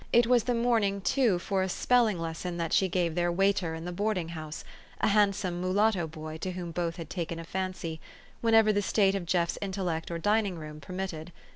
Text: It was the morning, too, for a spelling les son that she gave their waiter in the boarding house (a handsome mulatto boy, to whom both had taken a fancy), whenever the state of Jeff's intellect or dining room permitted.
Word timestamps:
It 0.11 0.25
was 0.25 0.45
the 0.45 0.55
morning, 0.55 0.99
too, 1.01 1.37
for 1.37 1.61
a 1.61 1.69
spelling 1.69 2.17
les 2.17 2.39
son 2.39 2.57
that 2.57 2.73
she 2.73 2.87
gave 2.89 3.13
their 3.13 3.31
waiter 3.31 3.75
in 3.75 3.85
the 3.85 3.91
boarding 3.91 4.29
house 4.29 4.63
(a 4.99 5.09
handsome 5.09 5.61
mulatto 5.61 6.07
boy, 6.07 6.37
to 6.37 6.53
whom 6.53 6.71
both 6.71 6.95
had 6.95 7.07
taken 7.07 7.37
a 7.37 7.43
fancy), 7.43 8.01
whenever 8.41 8.73
the 8.73 8.81
state 8.81 9.13
of 9.13 9.27
Jeff's 9.27 9.59
intellect 9.61 10.09
or 10.09 10.17
dining 10.17 10.57
room 10.57 10.81
permitted. 10.81 11.31